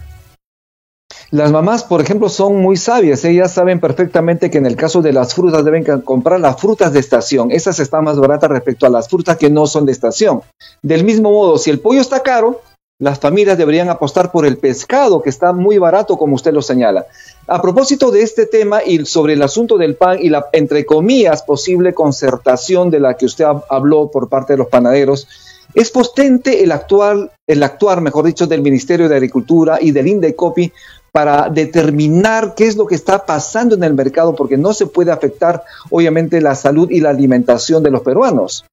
Las 1.31 1.53
mamás, 1.53 1.85
por 1.85 2.01
ejemplo, 2.01 2.29
son 2.29 2.57
muy 2.57 2.77
sabias. 2.77 3.25
Ellas 3.25 3.53
saben 3.53 3.79
perfectamente 3.79 4.51
que 4.51 4.59
en 4.59 4.67
el 4.67 4.75
caso 4.75 5.01
de 5.01 5.13
las 5.13 5.33
frutas 5.33 5.65
deben 5.65 5.85
comprar 6.03 6.41
las 6.41 6.61
frutas 6.61 6.93
de 6.93 6.99
estación. 6.99 7.53
Esas 7.53 7.79
están 7.79 8.03
más 8.03 8.19
baratas 8.19 8.51
respecto 8.51 8.85
a 8.85 8.91
las 8.91 9.09
frutas 9.09 9.37
que 9.37 9.49
no 9.49 9.69
son 9.69 9.87
de 9.87 9.93
estación. 9.93 10.41
Del 10.83 11.05
mismo 11.05 11.31
modo, 11.31 11.57
si 11.57 11.71
el 11.71 11.79
pollo 11.79 12.01
está 12.01 12.21
caro, 12.25 12.63
las 13.01 13.19
familias 13.19 13.57
deberían 13.57 13.89
apostar 13.89 14.31
por 14.31 14.45
el 14.45 14.59
pescado, 14.59 15.23
que 15.23 15.31
está 15.31 15.53
muy 15.55 15.79
barato, 15.79 16.19
como 16.19 16.35
usted 16.35 16.53
lo 16.53 16.61
señala. 16.61 17.07
A 17.47 17.61
propósito 17.61 18.11
de 18.11 18.23
este 18.23 18.45
tema 18.45 18.85
y 18.85 19.07
sobre 19.07 19.33
el 19.33 19.43
asunto 19.43 19.79
del 19.79 19.97
pan 19.97 20.19
y 20.21 20.29
la, 20.29 20.47
entre 20.53 20.85
comillas, 20.85 21.43
posible 21.43 21.95
concertación 21.95 22.91
de 22.91 23.01
la 23.01 23.15
que 23.15 23.25
usted 23.25 23.47
habló 23.71 24.11
por 24.11 24.29
parte 24.29 24.53
de 24.53 24.59
los 24.59 24.69
panaderos, 24.69 25.27
es 25.75 25.91
potente 25.91 26.63
el 26.63 26.73
actual, 26.73 27.31
el 27.47 27.63
actuar, 27.63 28.03
mejor 28.03 28.27
dicho, 28.27 28.47
del 28.47 28.61
Ministerio 28.61 29.09
de 29.09 29.17
Agricultura 29.17 29.79
y 29.81 29.93
del 29.93 30.07
INDECOPI 30.07 30.71
para 31.11 31.49
determinar 31.49 32.55
qué 32.55 32.67
es 32.67 32.77
lo 32.77 32.87
que 32.87 32.97
está 32.97 33.25
pasando 33.25 33.75
en 33.75 33.83
el 33.83 33.95
mercado, 33.95 34.35
porque 34.35 34.59
no 34.59 34.75
se 34.75 34.87
puede 34.87 35.11
afectar, 35.11 35.65
obviamente, 35.89 36.41
la 36.43 36.55
salud 36.55 36.91
y 36.91 37.01
la 37.01 37.11
alimentación 37.11 37.83
de 37.83 37.91
los 37.91 38.03
peruanos. 38.03 38.65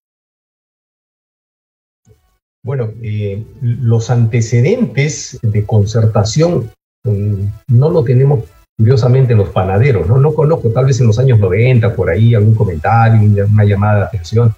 Bueno, 2.67 2.89
eh, 3.01 3.45
los 3.61 4.09
antecedentes 4.09 5.39
de 5.41 5.65
concertación 5.65 6.69
mm, 7.05 7.45
no 7.69 7.89
lo 7.89 8.03
tenemos 8.03 8.43
curiosamente 8.77 9.33
los 9.35 9.47
panaderos, 9.51 10.05
¿no? 10.09 10.17
No 10.17 10.33
conozco, 10.33 10.69
tal 10.71 10.87
vez 10.87 10.99
en 10.99 11.07
los 11.07 11.17
años 11.17 11.39
90, 11.39 11.95
por 11.95 12.09
ahí, 12.09 12.35
algún 12.35 12.55
comentario, 12.55 13.21
una 13.49 13.63
llamada 13.63 13.99
de 13.99 14.05
atención, 14.07 14.53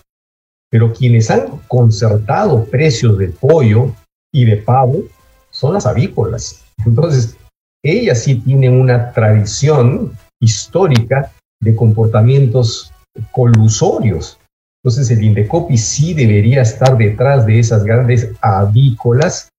pero 0.72 0.92
quienes 0.92 1.30
han 1.30 1.60
concertado 1.68 2.66
precios 2.66 3.16
de 3.20 3.28
pollo 3.28 3.94
y 4.34 4.44
de 4.44 4.58
pavo 4.58 5.04
son 5.52 5.76
las 5.76 5.86
avícolas. 5.86 6.66
Entonces, 6.84 7.38
ellas 7.86 8.24
sí 8.24 8.40
tienen 8.40 8.74
una 8.74 9.12
tradición 9.12 10.14
histórica 10.42 11.32
de 11.62 11.76
comportamientos 11.76 12.92
colusorios 13.32 14.39
entonces 14.84 15.12
el 15.12 15.24
Indecopi 15.24 15.78
sí 15.78 16.14
debería 16.14 16.62
estar 16.62 16.98
detrás 16.98 17.46
de 17.46 17.60
esas 17.60 17.84
grandes 17.84 18.32
avícolas 18.42 19.50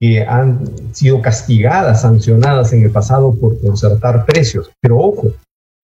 que 0.00 0.22
han 0.24 0.94
sido 0.94 1.20
castigadas, 1.20 2.02
sancionadas 2.02 2.72
en 2.72 2.82
el 2.82 2.90
pasado 2.90 3.34
por 3.34 3.60
concertar 3.60 4.24
precios. 4.24 4.70
Pero 4.80 4.98
ojo, 4.98 5.28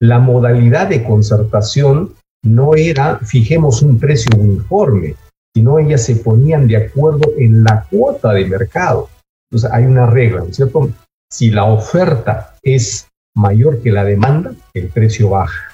la 0.00 0.18
modalidad 0.18 0.88
de 0.88 1.04
concertación 1.04 2.14
no 2.42 2.74
era 2.74 3.18
fijemos 3.18 3.82
un 3.82 3.98
precio 3.98 4.30
uniforme, 4.36 5.14
sino 5.54 5.78
ellas 5.78 6.04
se 6.04 6.16
ponían 6.16 6.66
de 6.66 6.76
acuerdo 6.76 7.32
en 7.38 7.62
la 7.62 7.86
cuota 7.90 8.32
de 8.32 8.46
mercado. 8.46 9.08
Entonces 9.50 9.70
hay 9.72 9.84
una 9.84 10.06
regla, 10.06 10.40
¿no 10.40 10.46
es 10.46 10.56
cierto? 10.56 10.90
Si 11.30 11.50
la 11.50 11.64
oferta 11.64 12.56
es 12.62 13.08
mayor 13.34 13.80
que 13.82 13.92
la 13.92 14.04
demanda, 14.04 14.52
el 14.74 14.88
precio 14.88 15.30
baja. 15.30 15.65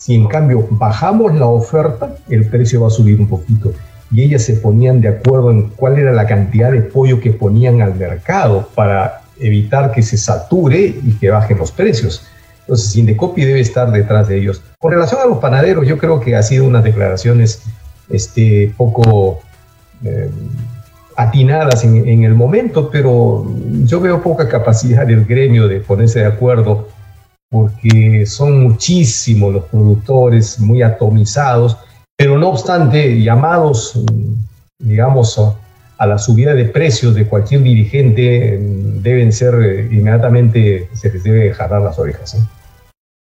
Si 0.00 0.14
en 0.14 0.28
cambio 0.28 0.66
bajamos 0.70 1.34
la 1.34 1.44
oferta, 1.44 2.16
el 2.30 2.46
precio 2.46 2.80
va 2.80 2.86
a 2.86 2.90
subir 2.90 3.20
un 3.20 3.28
poquito. 3.28 3.74
Y 4.10 4.22
ellas 4.22 4.42
se 4.42 4.54
ponían 4.54 5.02
de 5.02 5.08
acuerdo 5.08 5.50
en 5.50 5.68
cuál 5.68 5.98
era 5.98 6.10
la 6.10 6.26
cantidad 6.26 6.72
de 6.72 6.80
pollo 6.80 7.20
que 7.20 7.32
ponían 7.32 7.82
al 7.82 7.94
mercado 7.94 8.66
para 8.74 9.20
evitar 9.38 9.92
que 9.92 10.02
se 10.02 10.16
sature 10.16 10.80
y 10.80 11.18
que 11.20 11.28
bajen 11.28 11.58
los 11.58 11.70
precios. 11.70 12.26
Entonces, 12.60 12.96
Indecopi 12.96 13.44
debe 13.44 13.60
estar 13.60 13.92
detrás 13.92 14.26
de 14.28 14.38
ellos. 14.38 14.62
Con 14.78 14.92
relación 14.92 15.20
a 15.20 15.26
los 15.26 15.36
panaderos, 15.36 15.86
yo 15.86 15.98
creo 15.98 16.18
que 16.18 16.34
ha 16.34 16.42
sido 16.42 16.64
unas 16.64 16.82
declaraciones 16.82 17.62
este, 18.08 18.72
poco 18.78 19.40
eh, 20.02 20.30
atinadas 21.14 21.84
en, 21.84 22.08
en, 22.08 22.24
el 22.24 22.34
momento, 22.34 22.88
pero 22.90 23.46
yo 23.84 24.00
veo 24.00 24.22
poca 24.22 24.48
capacidad 24.48 25.06
del 25.06 25.26
gremio 25.26 25.68
de 25.68 25.80
ponerse 25.80 26.20
de 26.20 26.26
acuerdo 26.26 26.88
porque 27.50 28.24
son 28.26 28.62
muchísimos 28.62 29.52
los 29.52 29.64
productores, 29.64 30.60
muy 30.60 30.82
atomizados, 30.82 31.76
pero 32.16 32.38
no 32.38 32.50
obstante, 32.50 33.20
llamados, 33.20 33.96
mm, 33.96 34.34
digamos, 34.78 35.40
a 35.98 36.06
la 36.06 36.18
subida 36.18 36.54
de 36.54 36.66
precios 36.66 37.14
de 37.14 37.26
cualquier 37.26 37.62
dirigente, 37.62 38.56
mm, 38.56 39.02
deben 39.02 39.32
ser 39.32 39.54
eh, 39.54 39.88
inmediatamente, 39.90 40.88
se 40.94 41.12
les 41.12 41.24
debe 41.24 41.52
jalar 41.52 41.82
las 41.82 41.98
orejas. 41.98 42.34
¿eh? 42.34 42.38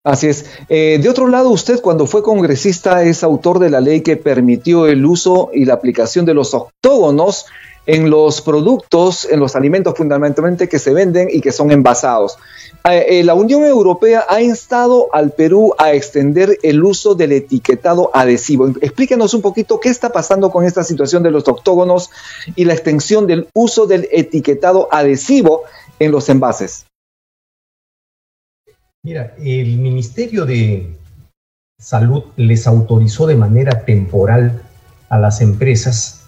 Así 0.03 0.27
es. 0.27 0.46
Eh, 0.68 1.00
de 1.01 1.10
otro 1.10 1.27
lado, 1.27 1.50
usted 1.50 1.80
cuando 1.80 2.06
fue 2.06 2.24
congresista 2.24 3.03
es 3.03 3.24
autor 3.24 3.60
de 3.60 3.70
la 3.70 3.82
ley 3.82 4.01
que 4.01 4.18
permitió 4.18 4.88
el 4.88 5.06
uso 5.06 5.51
y 5.53 5.65
la 5.65 5.75
aplicación 5.75 6.25
de 6.25 6.34
los 6.34 6.53
octógonos 6.53 7.46
en 7.86 8.10
los 8.10 8.42
productos, 8.42 9.26
en 9.26 9.40
los 9.40 9.56
alimentos 9.56 9.96
fundamentalmente 9.96 10.70
que 10.70 10.80
se 10.80 10.94
venden 10.94 11.30
y 11.32 11.42
que 11.42 11.52
son 11.52 11.72
envasados. 11.72 12.38
Eh, 12.90 13.20
eh, 13.20 13.24
la 13.24 13.34
Unión 13.34 13.64
Europea 13.64 14.26
ha 14.28 14.42
instado 14.42 15.08
al 15.14 15.32
Perú 15.32 15.74
a 15.78 15.94
extender 15.94 16.58
el 16.64 16.84
uso 16.84 17.16
del 17.16 17.32
etiquetado 17.32 18.12
adhesivo. 18.14 18.68
Explíquenos 18.82 19.34
un 19.34 19.42
poquito 19.42 19.80
qué 19.80 19.90
está 19.90 20.12
pasando 20.12 20.52
con 20.52 20.66
esta 20.66 20.84
situación 20.84 21.24
de 21.24 21.32
los 21.32 21.48
octógonos 21.48 22.10
y 22.56 22.66
la 22.66 22.74
extensión 22.74 23.28
del 23.28 23.48
uso 23.54 23.88
del 23.88 24.08
etiquetado 24.12 24.88
adhesivo 24.92 25.64
en 26.00 26.12
los 26.12 26.30
envases. 26.30 26.86
Mira, 29.04 29.36
el 29.38 29.78
Ministerio 29.78 30.46
de 30.46 30.96
Salud 31.80 32.26
les 32.36 32.68
autorizó 32.68 33.26
de 33.26 33.36
manera 33.36 33.84
temporal 33.84 34.62
a 35.10 35.18
las 35.18 35.42
empresas 35.42 36.28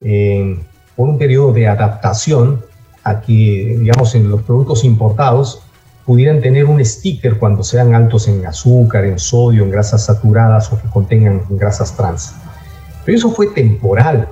eh, 0.00 0.58
por 0.96 1.08
un 1.08 1.18
periodo 1.18 1.52
de 1.52 1.68
adaptación 1.68 2.62
a 3.02 3.20
que, 3.20 3.76
digamos, 3.80 4.14
en 4.14 4.30
los 4.30 4.42
productos 4.42 4.84
importados 4.84 5.62
pudieran 6.04 6.40
tener 6.40 6.66
un 6.66 6.84
sticker 6.84 7.38
cuando 7.38 7.62
sean 7.62 7.94
altos 7.94 8.28
en 8.28 8.44
azúcar, 8.46 9.04
en 9.04 9.18
sodio, 9.18 9.64
en 9.64 9.70
grasas 9.70 10.04
saturadas 10.04 10.72
o 10.72 10.80
que 10.80 10.88
contengan 10.88 11.42
grasas 11.50 11.96
trans. 11.96 12.34
Pero 13.04 13.18
eso 13.18 13.30
fue 13.30 13.48
temporal. 13.48 14.28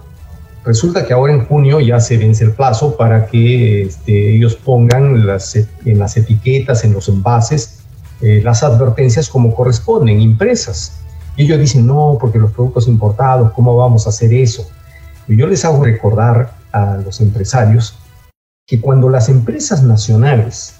Resulta 0.64 1.06
que 1.06 1.12
ahora 1.12 1.32
en 1.32 1.44
junio 1.46 1.80
ya 1.80 1.98
se 1.98 2.16
vence 2.18 2.44
el 2.44 2.52
plazo 2.52 2.96
para 2.96 3.26
que 3.26 3.82
este, 3.82 4.36
ellos 4.36 4.54
pongan 4.54 5.26
las, 5.26 5.56
en 5.56 5.98
las 5.98 6.16
etiquetas, 6.16 6.84
en 6.84 6.92
los 6.92 7.08
envases, 7.08 7.80
eh, 8.20 8.40
las 8.44 8.62
advertencias 8.62 9.28
como 9.28 9.54
corresponden, 9.54 10.20
impresas. 10.20 11.00
Y 11.36 11.44
ellos 11.44 11.58
dicen, 11.58 11.86
no, 11.86 12.18
porque 12.20 12.38
los 12.38 12.52
productos 12.52 12.86
importados, 12.86 13.50
¿cómo 13.52 13.74
vamos 13.76 14.06
a 14.06 14.10
hacer 14.10 14.32
eso? 14.32 14.68
Yo 15.28 15.46
les 15.46 15.64
hago 15.64 15.84
recordar 15.84 16.54
a 16.72 16.96
los 16.96 17.20
empresarios 17.20 17.98
que 18.66 18.80
cuando 18.80 19.08
las 19.08 19.28
empresas 19.28 19.82
nacionales 19.82 20.76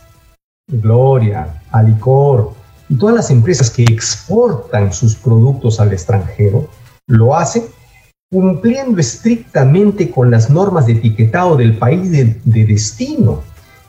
Gloria, 0.68 1.62
Alicor 1.70 2.52
y 2.88 2.96
todas 2.96 3.14
las 3.14 3.30
empresas 3.30 3.70
que 3.70 3.82
exportan 3.82 4.92
sus 4.92 5.16
productos 5.16 5.80
al 5.80 5.92
extranjero, 5.92 6.68
lo 7.06 7.34
hacen 7.34 7.64
cumpliendo 8.30 9.00
estrictamente 9.00 10.10
con 10.10 10.30
las 10.30 10.48
normas 10.48 10.86
de 10.86 10.92
etiquetado 10.92 11.56
del 11.56 11.76
país 11.76 12.10
de, 12.10 12.40
destino. 12.44 13.42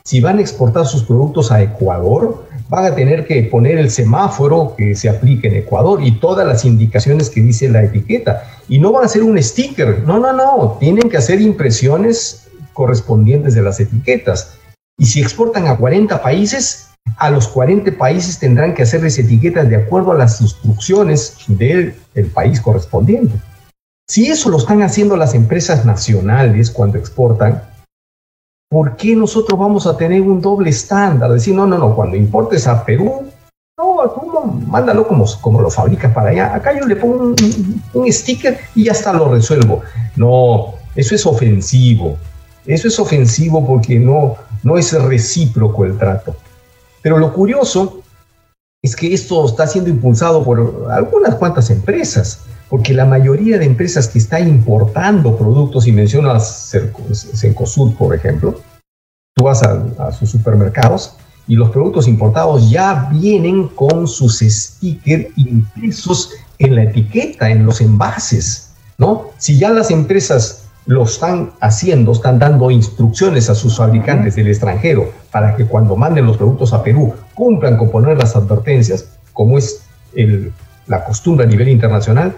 Si 0.04 0.20
van 0.20 0.38
a 0.38 0.42
exportar 0.42 0.86
sus 0.86 1.04
productos 1.04 1.50
a 1.50 1.62
Ecuador, 1.62 2.46
van 2.68 2.86
a 2.86 2.94
tener 2.94 3.26
que 3.26 3.42
poner 3.44 3.78
el 3.78 3.90
semáforo 3.90 4.74
que 4.76 4.94
se 4.94 5.08
aplique 5.08 5.48
en 5.48 5.56
Ecuador 5.56 6.02
y 6.02 6.18
todas 6.18 6.46
las 6.46 6.64
indicaciones 6.64 7.30
que 7.30 7.40
dice 7.40 7.68
la 7.68 7.82
etiqueta. 7.82 8.44
Y 8.68 8.78
no 8.78 8.92
van 8.92 9.02
a 9.02 9.06
hacer 9.06 9.22
un 9.22 9.40
sticker, 9.42 10.02
no, 10.06 10.18
no, 10.18 10.32
no, 10.32 10.76
tienen 10.80 11.10
que 11.10 11.16
hacer 11.16 11.40
impresiones 11.40 12.48
correspondientes 12.72 13.54
de 13.54 13.62
las 13.62 13.80
etiquetas. 13.80 14.58
Y 14.98 15.06
si 15.06 15.20
exportan 15.20 15.66
a 15.66 15.76
40 15.76 16.22
países, 16.22 16.88
a 17.18 17.30
los 17.30 17.48
40 17.48 17.98
países 17.98 18.38
tendrán 18.38 18.74
que 18.74 18.82
hacerles 18.82 19.18
etiquetas 19.18 19.68
de 19.68 19.76
acuerdo 19.76 20.12
a 20.12 20.16
las 20.16 20.40
instrucciones 20.40 21.36
del 21.48 21.94
país 22.32 22.60
correspondiente. 22.60 23.34
Si 24.08 24.26
eso 24.26 24.50
lo 24.50 24.58
están 24.58 24.82
haciendo 24.82 25.16
las 25.16 25.34
empresas 25.34 25.84
nacionales 25.84 26.70
cuando 26.70 26.98
exportan, 26.98 27.62
¿por 28.68 28.96
qué 28.96 29.14
nosotros 29.14 29.58
vamos 29.58 29.86
a 29.86 29.96
tener 29.96 30.22
un 30.22 30.40
doble 30.40 30.70
estándar? 30.70 31.30
Decir, 31.30 31.54
no, 31.54 31.66
no, 31.66 31.78
no, 31.78 31.94
cuando 31.94 32.16
importes 32.16 32.66
a 32.66 32.84
Perú, 32.84 33.30
no, 33.78 33.96
tú 34.10 34.30
mándalo 34.66 35.06
como, 35.06 35.24
como 35.40 35.60
lo 35.60 35.70
fabricas 35.70 36.12
para 36.12 36.30
allá. 36.30 36.54
Acá 36.54 36.78
yo 36.78 36.86
le 36.86 36.96
pongo 36.96 37.24
un, 37.24 37.82
un 37.92 38.12
sticker 38.12 38.58
y 38.74 38.84
ya 38.84 38.92
está, 38.92 39.12
lo 39.12 39.28
resuelvo. 39.28 39.82
No, 40.16 40.74
eso 40.94 41.14
es 41.14 41.26
ofensivo. 41.26 42.16
Eso 42.66 42.88
es 42.88 42.98
ofensivo 42.98 43.66
porque 43.66 43.98
no, 43.98 44.36
no 44.62 44.78
es 44.78 44.92
recíproco 44.92 45.84
el 45.84 45.98
trato. 45.98 46.36
Pero 47.02 47.18
lo 47.18 47.32
curioso 47.32 48.00
es 48.82 48.96
que 48.96 49.12
esto 49.12 49.46
está 49.46 49.66
siendo 49.66 49.90
impulsado 49.90 50.42
por 50.44 50.88
algunas 50.90 51.34
cuantas 51.36 51.70
empresas, 51.70 52.40
porque 52.68 52.94
la 52.94 53.04
mayoría 53.04 53.58
de 53.58 53.66
empresas 53.66 54.08
que 54.08 54.18
está 54.18 54.40
importando 54.40 55.36
productos, 55.36 55.86
y 55.86 55.92
mencionas 55.92 56.72
Cencosud, 57.34 57.94
por 57.94 58.14
ejemplo, 58.14 58.60
tú 59.34 59.44
vas 59.44 59.62
a, 59.62 59.84
a 59.98 60.12
sus 60.12 60.30
supermercados 60.30 61.16
y 61.46 61.56
los 61.56 61.70
productos 61.70 62.08
importados 62.08 62.70
ya 62.70 63.08
vienen 63.12 63.68
con 63.68 64.08
sus 64.08 64.38
stickers 64.40 65.26
impresos 65.36 66.30
en 66.58 66.74
la 66.74 66.84
etiqueta, 66.84 67.50
en 67.50 67.66
los 67.66 67.80
envases, 67.80 68.72
¿no? 68.96 69.30
Si 69.38 69.58
ya 69.58 69.70
las 69.70 69.90
empresas 69.90 70.64
lo 70.86 71.04
están 71.04 71.52
haciendo, 71.60 72.12
están 72.12 72.38
dando 72.38 72.70
instrucciones 72.70 73.48
a 73.48 73.54
sus 73.54 73.76
fabricantes 73.76 74.36
del 74.36 74.48
extranjero 74.48 75.10
para 75.30 75.56
que 75.56 75.64
cuando 75.64 75.96
manden 75.96 76.26
los 76.26 76.36
productos 76.36 76.72
a 76.72 76.82
Perú 76.82 77.14
cumplan 77.34 77.76
con 77.76 77.90
poner 77.90 78.18
las 78.18 78.36
advertencias, 78.36 79.08
como 79.32 79.58
es 79.58 79.82
la 80.86 81.04
costumbre 81.04 81.46
a 81.46 81.48
nivel 81.48 81.68
internacional, 81.68 82.36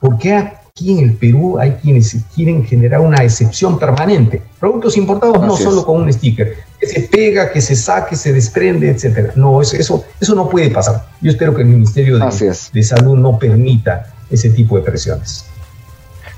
porque 0.00 0.32
aquí 0.34 0.92
en 0.92 0.98
el 1.00 1.14
Perú 1.14 1.58
hay 1.58 1.72
quienes 1.82 2.16
quieren 2.34 2.64
generar 2.64 3.00
una 3.00 3.22
excepción 3.22 3.78
permanente. 3.78 4.42
Productos 4.60 4.96
importados 4.96 5.40
no 5.40 5.56
solo 5.56 5.84
con 5.84 6.02
un 6.02 6.12
sticker, 6.12 6.54
que 6.78 6.86
se 6.86 7.00
pega, 7.02 7.50
que 7.50 7.60
se 7.60 7.74
saque, 7.74 8.14
se 8.14 8.32
desprende, 8.32 8.90
etcétera. 8.90 9.32
No, 9.34 9.60
eso, 9.60 9.76
eso, 9.76 10.04
eso 10.20 10.34
no 10.34 10.48
puede 10.48 10.70
pasar. 10.70 11.06
Yo 11.20 11.30
espero 11.30 11.54
que 11.54 11.62
el 11.62 11.68
Ministerio 11.68 12.18
de, 12.18 12.56
de 12.72 12.82
Salud 12.82 13.16
no 13.16 13.38
permita 13.38 14.14
ese 14.30 14.50
tipo 14.50 14.76
de 14.76 14.82
presiones. 14.82 15.46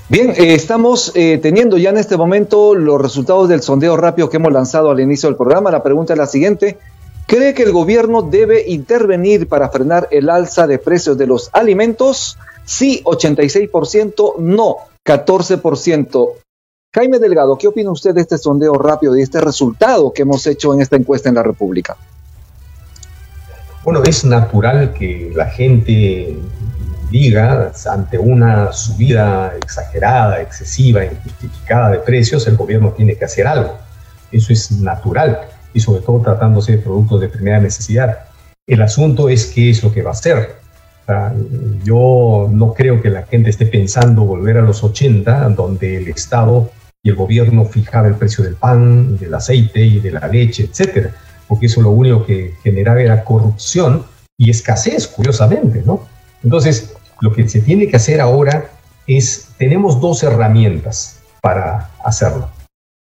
Bien, 0.09 0.31
eh, 0.31 0.55
estamos 0.55 1.13
eh, 1.15 1.39
teniendo 1.41 1.77
ya 1.77 1.89
en 1.89 1.97
este 1.97 2.17
momento 2.17 2.75
los 2.75 2.99
resultados 2.99 3.47
del 3.47 3.61
sondeo 3.61 3.95
rápido 3.95 4.29
que 4.29 4.37
hemos 4.37 4.51
lanzado 4.51 4.89
al 4.89 4.99
inicio 4.99 5.29
del 5.29 5.37
programa. 5.37 5.71
La 5.71 5.83
pregunta 5.83 6.11
es 6.13 6.19
la 6.19 6.27
siguiente. 6.27 6.77
¿Cree 7.27 7.53
que 7.53 7.63
el 7.63 7.71
gobierno 7.71 8.21
debe 8.21 8.65
intervenir 8.67 9.47
para 9.47 9.69
frenar 9.69 10.09
el 10.11 10.29
alza 10.29 10.67
de 10.67 10.79
precios 10.79 11.17
de 11.17 11.27
los 11.27 11.49
alimentos? 11.53 12.37
Sí, 12.65 13.01
86%, 13.03 14.37
no, 14.37 14.77
14%. 15.05 16.29
Jaime 16.93 17.19
Delgado, 17.19 17.57
¿qué 17.57 17.67
opina 17.67 17.91
usted 17.91 18.13
de 18.13 18.21
este 18.21 18.37
sondeo 18.37 18.73
rápido 18.73 19.17
y 19.17 19.21
este 19.21 19.39
resultado 19.39 20.11
que 20.11 20.23
hemos 20.23 20.45
hecho 20.45 20.73
en 20.73 20.81
esta 20.81 20.97
encuesta 20.97 21.29
en 21.29 21.35
la 21.35 21.43
República? 21.43 21.95
Bueno, 23.83 24.03
es 24.03 24.25
natural 24.25 24.93
que 24.93 25.31
la 25.33 25.45
gente 25.45 26.37
diga, 27.09 27.71
ante 27.89 28.17
una 28.17 28.71
subida 28.71 29.55
exagerada, 29.57 30.41
excesiva, 30.41 31.03
injustificada 31.03 31.91
de 31.91 31.99
precios, 31.99 32.45
el 32.47 32.57
gobierno 32.57 32.91
tiene 32.91 33.15
que 33.15 33.25
hacer 33.25 33.47
algo. 33.47 33.77
Eso 34.31 34.53
es 34.53 34.71
natural 34.71 35.41
y 35.73 35.79
sobre 35.79 36.01
todo 36.01 36.21
tratándose 36.21 36.73
de 36.73 36.77
productos 36.77 37.21
de 37.21 37.29
primera 37.29 37.59
necesidad. 37.59 38.25
El 38.67 38.81
asunto 38.81 39.29
es 39.29 39.47
qué 39.47 39.69
es 39.69 39.83
lo 39.83 39.91
que 39.91 40.01
va 40.01 40.11
a 40.11 40.13
hacer. 40.13 40.60
Yo 41.83 42.49
no 42.51 42.73
creo 42.73 43.01
que 43.01 43.09
la 43.09 43.23
gente 43.23 43.49
esté 43.49 43.65
pensando 43.65 44.23
volver 44.23 44.57
a 44.57 44.61
los 44.61 44.83
80, 44.83 45.49
donde 45.49 45.97
el 45.97 46.07
Estado 46.07 46.71
y 47.03 47.09
el 47.09 47.15
gobierno 47.15 47.65
fijaba 47.65 48.07
el 48.07 48.15
precio 48.15 48.43
del 48.43 48.55
pan, 48.55 49.17
del 49.17 49.33
aceite 49.33 49.81
y 49.81 49.99
de 49.99 50.11
la 50.11 50.27
leche, 50.27 50.63
etcétera, 50.63 51.15
porque 51.47 51.65
eso 51.65 51.81
lo 51.81 51.91
único 51.91 52.25
que 52.25 52.53
generaba 52.63 53.01
era 53.01 53.23
corrupción 53.23 54.05
y 54.37 54.49
escasez, 54.49 55.07
curiosamente, 55.07 55.83
¿no? 55.85 56.07
Entonces, 56.43 56.93
lo 57.21 57.33
que 57.33 57.47
se 57.47 57.61
tiene 57.61 57.87
que 57.87 57.97
hacer 57.97 58.21
ahora 58.21 58.71
es, 59.07 59.49
tenemos 59.57 59.99
dos 59.99 60.23
herramientas 60.23 61.19
para 61.41 61.89
hacerlo. 62.03 62.49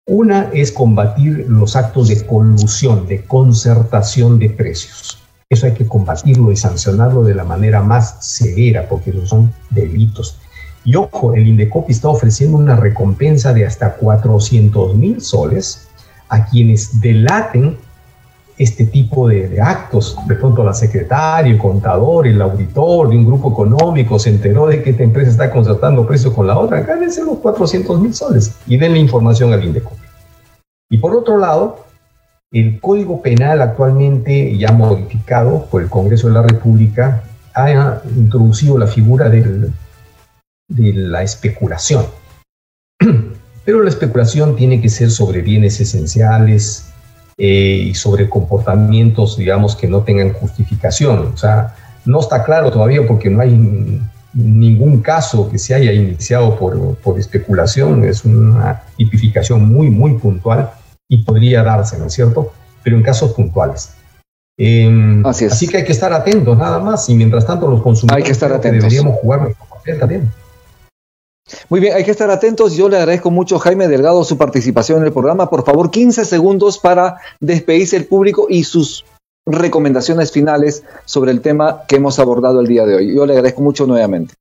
Una 0.07 0.49
es 0.53 0.71
combatir 0.71 1.45
los 1.47 1.75
actos 1.75 2.07
de 2.07 2.25
colusión, 2.25 3.07
de 3.07 3.23
concertación 3.23 4.39
de 4.39 4.49
precios. 4.49 5.19
Eso 5.51 5.65
hay 5.65 5.73
que 5.73 5.87
combatirlo 5.87 6.51
y 6.51 6.55
sancionarlo 6.55 7.23
de 7.23 7.33
la 7.33 7.43
manera 7.43 7.81
más 7.81 8.23
severa, 8.23 8.87
porque 8.87 9.09
esos 9.09 9.29
son 9.29 9.51
delitos. 9.71 10.37
Y 10.85 10.95
ojo, 10.95 11.33
el 11.33 11.47
Indecopi 11.47 11.91
está 11.91 12.07
ofreciendo 12.07 12.55
una 12.55 12.75
recompensa 12.75 13.51
de 13.51 13.65
hasta 13.65 13.95
400 13.95 14.95
mil 14.95 15.21
soles 15.21 15.87
a 16.29 16.45
quienes 16.45 17.01
delaten 17.01 17.77
este 18.59 18.85
tipo 18.85 19.27
de, 19.27 19.59
actos. 19.59 20.15
De 20.27 20.35
pronto 20.35 20.63
la 20.63 20.75
secretaria, 20.75 21.51
el 21.51 21.57
contador, 21.57 22.27
el 22.27 22.39
auditor 22.43 23.09
de 23.09 23.17
un 23.17 23.25
grupo 23.25 23.51
económico 23.51 24.19
se 24.19 24.29
enteró 24.29 24.67
de 24.67 24.83
que 24.83 24.91
esta 24.91 25.01
empresa 25.01 25.31
está 25.31 25.49
concertando 25.49 26.05
precios 26.05 26.31
con 26.31 26.45
la 26.45 26.59
otra, 26.59 26.81
gánense 26.81 27.23
los 27.23 27.39
400 27.39 27.99
mil 27.99 28.13
soles 28.13 28.53
y 28.67 28.77
denle 28.77 28.99
información 28.99 29.51
al 29.51 29.63
INDECO. 29.63 29.93
Y 30.91 30.99
por 30.99 31.15
otro 31.15 31.39
lado, 31.39 31.88
el 32.51 32.79
Código 32.79 33.21
Penal 33.21 33.61
actualmente 33.61 34.57
ya 34.57 34.71
modificado 34.71 35.65
por 35.65 35.81
el 35.81 35.89
Congreso 35.89 36.27
de 36.27 36.33
la 36.33 36.41
República 36.41 37.23
ha 37.53 38.01
introducido 38.15 38.77
la 38.77 38.87
figura 38.87 39.29
de 39.29 39.71
la 40.67 41.23
especulación. 41.23 42.05
Pero 43.65 43.83
la 43.83 43.89
especulación 43.89 44.55
tiene 44.55 44.81
que 44.81 44.89
ser 44.89 45.11
sobre 45.11 45.41
bienes 45.41 45.79
esenciales, 45.79 46.89
eh, 47.41 47.85
y 47.87 47.95
sobre 47.95 48.27
comportamientos, 48.27 49.37
digamos, 49.37 49.73
que 49.73 49.87
no 49.87 50.01
tengan 50.01 50.33
justificación. 50.33 51.31
O 51.33 51.37
sea, 51.37 51.73
no 52.03 52.19
está 52.19 52.43
claro 52.43 52.69
todavía 52.69 53.07
porque 53.07 53.29
no 53.29 53.39
hay 53.39 54.01
ningún 54.33 55.01
caso 55.01 55.49
que 55.49 55.57
se 55.57 55.73
haya 55.73 55.93
iniciado 55.93 56.59
por, 56.59 56.97
por 56.97 57.17
especulación, 57.17 58.03
es 58.03 58.25
una 58.25 58.81
tipificación 58.97 59.71
muy, 59.71 59.89
muy 59.89 60.15
puntual 60.15 60.69
y 61.09 61.23
podría 61.23 61.63
darse, 61.63 61.97
¿no 61.97 62.05
es 62.05 62.13
cierto? 62.13 62.53
Pero 62.83 62.95
en 62.95 63.03
casos 63.03 63.33
puntuales. 63.33 63.91
Em, 64.57 65.25
así, 65.25 65.45
así, 65.45 65.67
que 65.67 65.77
hay 65.77 65.85
que 65.85 65.91
estar 65.91 66.13
atentos 66.13 66.57
nada 66.57 66.79
más 66.79 67.09
y 67.09 67.15
mientras 67.15 67.45
tanto 67.45 67.67
los 67.67 67.81
consumidores 67.81 68.23
hay 68.23 68.27
que 68.27 68.33
estar 68.33 68.51
atentos. 68.51 68.83
deberíamos 68.83 69.19
jugar 69.19 69.41
nuestro 69.41 69.65
papel 69.65 69.99
también. 69.99 70.31
Muy 71.69 71.79
bien, 71.79 71.95
hay 71.95 72.03
que 72.03 72.11
estar 72.11 72.29
atentos. 72.29 72.75
Yo 72.75 72.89
le 72.89 72.97
agradezco 72.97 73.31
mucho, 73.31 73.57
Jaime 73.57 73.87
Delgado, 73.87 74.23
su 74.23 74.37
participación 74.37 74.99
en 74.99 75.05
el 75.05 75.13
programa. 75.13 75.49
Por 75.49 75.65
favor, 75.65 75.89
15 75.89 76.25
segundos 76.25 76.77
para 76.77 77.17
despedirse 77.39 77.95
el 77.95 78.05
público 78.05 78.47
y 78.49 78.65
sus 78.65 79.05
recomendaciones 79.47 80.31
finales 80.31 80.83
sobre 81.05 81.31
el 81.31 81.41
tema 81.41 81.83
que 81.87 81.95
hemos 81.95 82.19
abordado 82.19 82.59
el 82.59 82.67
día 82.67 82.85
de 82.85 82.95
hoy. 82.95 83.15
Yo 83.15 83.25
le 83.25 83.33
agradezco 83.33 83.61
mucho 83.61 83.87
nuevamente. 83.87 84.35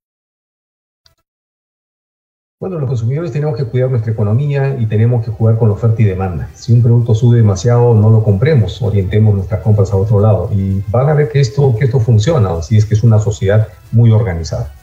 Bueno, 2.60 2.80
los 2.80 2.88
consumidores 2.88 3.30
tenemos 3.30 3.56
que 3.56 3.62
cuidar 3.66 3.88
nuestra 3.88 4.10
economía 4.10 4.76
y 4.80 4.86
tenemos 4.86 5.24
que 5.24 5.30
jugar 5.30 5.56
con 5.58 5.68
la 5.68 5.74
oferta 5.74 6.02
y 6.02 6.06
demanda. 6.06 6.50
Si 6.54 6.72
un 6.72 6.82
producto 6.82 7.14
sube 7.14 7.36
demasiado, 7.36 7.94
no 7.94 8.10
lo 8.10 8.24
compremos, 8.24 8.82
orientemos 8.82 9.32
nuestras 9.32 9.60
compras 9.60 9.92
a 9.92 9.96
otro 9.96 10.18
lado 10.18 10.50
y 10.52 10.82
van 10.88 11.08
a 11.08 11.14
ver 11.14 11.28
que 11.28 11.38
esto, 11.38 11.76
que 11.78 11.84
esto 11.84 12.00
funciona, 12.00 12.54
así 12.54 12.76
es 12.76 12.84
que 12.84 12.94
es 12.94 13.04
una 13.04 13.20
sociedad 13.20 13.68
muy 13.92 14.10
organizada. 14.10 14.74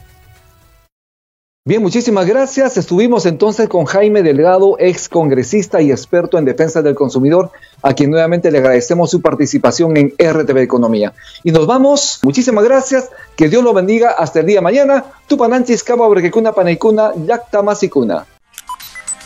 Bien, 1.68 1.82
muchísimas 1.82 2.26
gracias. 2.26 2.76
Estuvimos 2.76 3.26
entonces 3.26 3.68
con 3.68 3.86
Jaime 3.86 4.22
Delgado, 4.22 4.76
ex 4.78 5.08
congresista 5.08 5.82
y 5.82 5.90
experto 5.90 6.38
en 6.38 6.44
defensa 6.44 6.80
del 6.80 6.94
consumidor, 6.94 7.50
a 7.82 7.92
quien 7.92 8.12
nuevamente 8.12 8.52
le 8.52 8.58
agradecemos 8.58 9.10
su 9.10 9.20
participación 9.20 9.96
en 9.96 10.14
RTV 10.16 10.58
Economía. 10.58 11.12
Y 11.42 11.50
nos 11.50 11.66
vamos. 11.66 12.20
Muchísimas 12.22 12.62
gracias. 12.62 13.10
Que 13.34 13.48
Dios 13.48 13.64
lo 13.64 13.74
bendiga. 13.74 14.10
Hasta 14.10 14.38
el 14.38 14.46
día 14.46 14.58
de 14.58 14.62
mañana. 14.62 15.06
Tupananchis, 15.26 15.82
Cama, 15.82 16.06
Brequecuna, 16.06 16.52
Paneicuna, 16.52 17.10
Yacta, 17.16 17.62
Masicuna. 17.62 18.24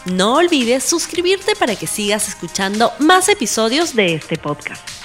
No 0.06 0.36
olvides 0.36 0.82
suscribirte 0.82 1.52
para 1.56 1.76
que 1.76 1.86
sigas 1.86 2.26
escuchando 2.26 2.90
más 3.00 3.28
episodios 3.28 3.94
de 3.94 4.14
este 4.14 4.38
podcast. 4.38 4.99